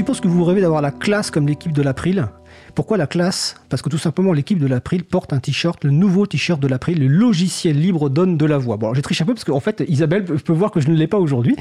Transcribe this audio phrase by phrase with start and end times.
[0.00, 2.26] Je suppose que vous rêvez d'avoir la classe comme l'équipe de l'April?
[2.74, 3.56] Pourquoi la classe?
[3.68, 6.98] Parce que tout simplement l'équipe de l'April porte un t-shirt, le nouveau t-shirt de l'April,
[6.98, 8.76] le logiciel libre donne de la voix.
[8.76, 11.06] Bon, j'ai triché un peu parce qu'en fait, Isabelle peut voir que je ne l'ai
[11.06, 11.56] pas aujourd'hui.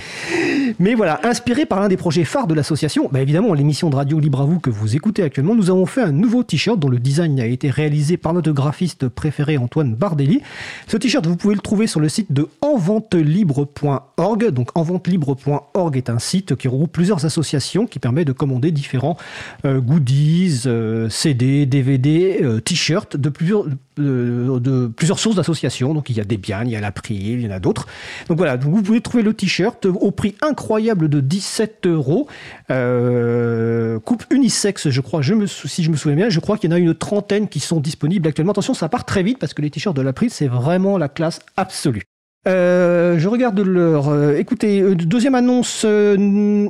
[0.79, 4.20] Mais voilà, inspiré par l'un des projets phares de l'association, bah évidemment l'émission de radio
[4.20, 6.99] Libre à vous que vous écoutez actuellement, nous avons fait un nouveau t-shirt dont le
[6.99, 10.42] design a été réalisé par notre graphiste préféré Antoine Bardelli.
[10.87, 14.49] Ce t-shirt, vous pouvez le trouver sur le site de enventelibre.org.
[14.51, 19.17] Donc enventelibre.org est un site qui regroupe plusieurs associations qui permet de commander différents
[19.66, 23.65] euh, goodies, euh, CD, DVD, euh, de plusieurs,
[23.97, 25.93] de, plusieurs sources d'associations.
[25.93, 27.87] Donc il y a des biens, il y a l'April, il y en a d'autres.
[28.27, 32.27] Donc voilà, vous pouvez trouver le t-shirt au prix incroyable de 17 euros.
[32.71, 36.75] Euh, coupe unisexe, je crois, si je me souviens bien, je crois qu'il y en
[36.75, 38.51] a une trentaine qui sont disponibles actuellement.
[38.51, 41.39] Attention, ça part très vite parce que les t-shirts de l'April, c'est vraiment la classe
[41.57, 42.03] absolue.
[42.48, 44.07] Euh, je regarde l'heure.
[44.07, 45.85] Euh, écoutez, deuxième annonce,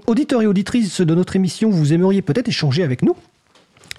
[0.07, 3.15] auditeurs et auditrices de notre émission, vous aimeriez peut-être échanger avec nous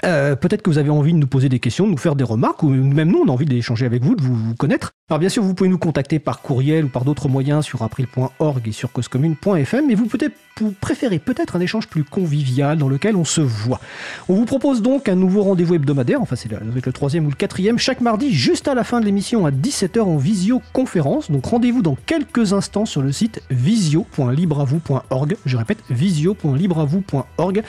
[0.05, 2.25] euh, peut-être que vous avez envie de nous poser des questions, de nous faire des
[2.25, 4.93] remarques, ou même nous, on a envie d'échanger avec vous, de vous, connaître.
[5.09, 8.69] Alors bien sûr, vous pouvez nous contacter par courriel ou par d'autres moyens sur april.org
[8.69, 10.19] et sur causecommune.fm, mais vous, peut
[10.61, 13.81] vous préférez peut-être un échange plus convivial dans lequel on se voit.
[14.29, 17.35] On vous propose donc un nouveau rendez-vous hebdomadaire, enfin c'est avec le troisième ou le
[17.35, 21.31] quatrième, chaque mardi, juste à la fin de l'émission à 17h en visioconférence.
[21.31, 25.37] Donc rendez-vous dans quelques instants sur le site visio.libravou.org.
[25.45, 27.63] Je répète, visio.libravou.org.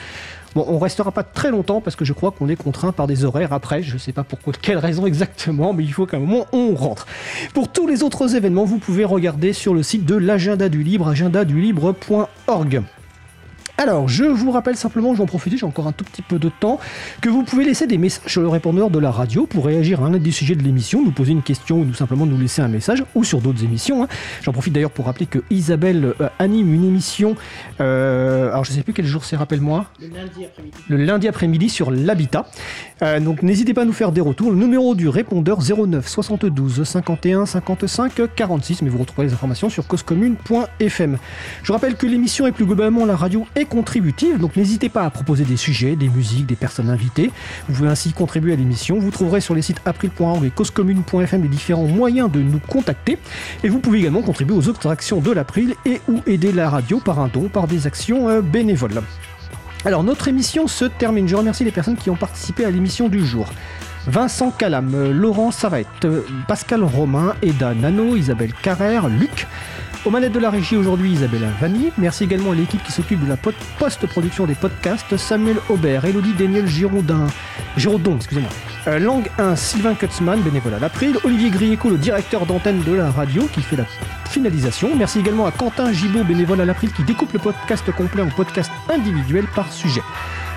[0.54, 3.24] Bon, on restera pas très longtemps parce que je crois qu'on est contraint par des
[3.24, 3.82] horaires après.
[3.82, 6.74] Je ne sais pas pour quelle raison exactement, mais il faut qu'à un moment on
[6.74, 7.06] rentre.
[7.54, 11.08] Pour tous les autres événements, vous pouvez regarder sur le site de l'agenda du libre,
[11.08, 12.82] agendadulibre.org.
[13.78, 16.78] Alors, je vous rappelle simplement, j'en profite, j'ai encore un tout petit peu de temps,
[17.20, 20.06] que vous pouvez laisser des messages sur le répondeur de la radio pour réagir à
[20.06, 23.04] un des sujets de l'émission, nous poser une question ou simplement nous laisser un message,
[23.14, 24.04] ou sur d'autres émissions.
[24.04, 24.08] Hein.
[24.42, 27.34] J'en profite d'ailleurs pour rappeler que Isabelle euh, anime une émission,
[27.80, 29.86] euh, alors je ne sais plus quel jour c'est, rappelle-moi.
[30.00, 30.76] Le lundi après-midi.
[30.88, 32.46] Le lundi après-midi sur l'habitat.
[33.02, 34.50] Euh, donc n'hésitez pas à nous faire des retours.
[34.50, 39.86] Le numéro du répondeur 09 72 51 55 46, mais vous retrouverez les informations sur
[39.86, 41.18] causecommune.fm.
[41.62, 45.10] Je rappelle que l'émission et plus globalement la radio est contributive, donc n'hésitez pas à
[45.10, 47.30] proposer des sujets, des musiques, des personnes invitées.
[47.68, 48.98] Vous pouvez ainsi contribuer à l'émission.
[48.98, 53.18] Vous trouverez sur les sites april.org et causecommune.fm les différents moyens de nous contacter.
[53.64, 56.98] Et vous pouvez également contribuer aux autres actions de l'April et ou aider la radio
[56.98, 59.02] par un don, par des actions euh, bénévoles.
[59.84, 61.26] Alors notre émission se termine.
[61.26, 63.48] Je remercie les personnes qui ont participé à l'émission du jour.
[64.06, 66.06] Vincent Calam, Laurent Savette,
[66.48, 69.46] Pascal Romain, Eda Nano, Isabelle Carrère, Luc,
[70.04, 71.92] aux manettes de la régie aujourd'hui, Isabella Vanni.
[71.98, 76.66] Merci également à l'équipe qui s'occupe de la post-production des podcasts, Samuel Aubert, Elodie Daniel
[76.66, 77.28] Giraudin,
[77.76, 78.50] Giraudon, excusez-moi.
[78.88, 83.10] Euh, Langue 1, Sylvain Kutzmann, bénévole à l'April, Olivier Grieco, le directeur d'antenne de la
[83.12, 83.84] radio qui fait la
[84.28, 84.90] finalisation.
[84.96, 88.72] Merci également à Quentin Gibaud, bénévole à l'April qui découpe le podcast complet en podcast
[88.92, 90.02] individuel par sujet.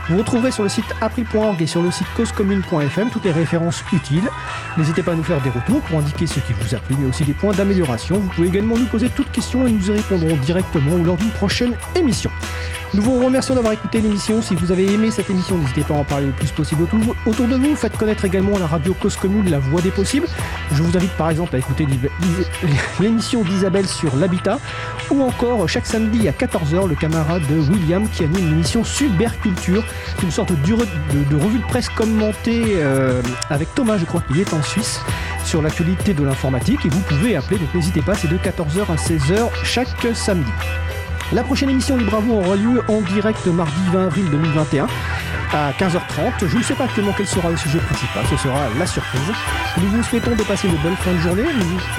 [0.07, 4.29] Vous retrouverez sur le site april.org et sur le site causecommune.fm toutes les références utiles.
[4.77, 7.07] N'hésitez pas à nous faire des retours pour indiquer ce qui vous a plu, mais
[7.07, 8.19] aussi des points d'amélioration.
[8.19, 11.31] Vous pouvez également nous poser toutes questions et nous y répondrons directement ou lors d'une
[11.31, 12.29] prochaine émission.
[12.93, 14.41] Nous vous remercions d'avoir écouté l'émission.
[14.41, 17.47] Si vous avez aimé cette émission, n'hésitez pas à en parler le plus possible autour
[17.47, 17.75] de vous.
[17.75, 20.27] Faites connaître également la radio Cause Commune, la voix des possibles.
[20.71, 21.87] Je vous invite par exemple à écouter
[22.99, 24.59] l'émission d'Isabelle sur l'habitat
[25.11, 29.83] ou encore chaque samedi à 14h le camarade de William qui anime l'émission Superculture,
[30.23, 34.63] une sorte de, revue de presse commentée euh, avec Thomas, je crois qu'il est en
[34.63, 34.99] Suisse,
[35.43, 38.95] sur l'actualité de l'informatique et vous pouvez appeler, donc n'hésitez pas, c'est de 14h à
[38.95, 40.51] 16h chaque samedi.
[41.31, 44.87] La prochaine émission du Bravo aura lieu en direct mardi 20 avril 2021
[45.53, 46.47] à 15h30.
[46.47, 49.31] Je ne sais pas actuellement quel sera le sujet principal, ce sera la surprise.
[49.77, 51.43] Nous vous souhaitons de passer une bonne fin de journée.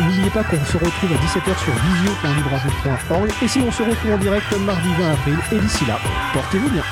[0.01, 4.19] N'oubliez pas qu'on se retrouve à 17h sur visio.libravo.org et si on se retrouve en
[4.19, 5.99] direct mardi 20 avril et d'ici là,
[6.33, 6.83] portez-vous bien.